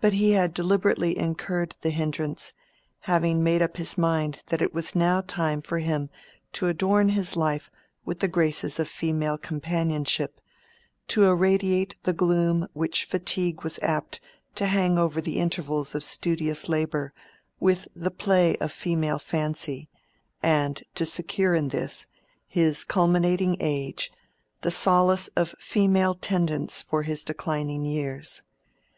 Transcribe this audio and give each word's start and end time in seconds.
But 0.00 0.14
he 0.14 0.30
had 0.30 0.54
deliberately 0.54 1.18
incurred 1.18 1.76
the 1.82 1.90
hindrance, 1.90 2.54
having 3.00 3.44
made 3.44 3.60
up 3.60 3.76
his 3.76 3.98
mind 3.98 4.42
that 4.46 4.62
it 4.62 4.72
was 4.72 4.94
now 4.94 5.20
time 5.20 5.60
for 5.60 5.78
him 5.78 6.08
to 6.54 6.68
adorn 6.68 7.10
his 7.10 7.36
life 7.36 7.70
with 8.06 8.20
the 8.20 8.28
graces 8.28 8.78
of 8.78 8.88
female 8.88 9.36
companionship, 9.36 10.40
to 11.08 11.24
irradiate 11.24 12.02
the 12.04 12.14
gloom 12.14 12.66
which 12.72 13.04
fatigue 13.04 13.62
was 13.62 13.78
apt 13.82 14.20
to 14.54 14.64
hang 14.64 14.96
over 14.96 15.20
the 15.20 15.38
intervals 15.38 15.94
of 15.94 16.02
studious 16.02 16.66
labor 16.70 17.12
with 17.60 17.88
the 17.94 18.10
play 18.10 18.56
of 18.56 18.72
female 18.72 19.18
fancy, 19.18 19.90
and 20.42 20.82
to 20.94 21.04
secure 21.04 21.52
in 21.52 21.68
this, 21.68 22.06
his 22.48 22.84
culminating 22.84 23.58
age, 23.60 24.10
the 24.62 24.70
solace 24.70 25.28
of 25.36 25.54
female 25.58 26.14
tendance 26.14 26.80
for 26.80 27.02
his 27.02 27.22
declining 27.22 27.84
years. 27.84 28.44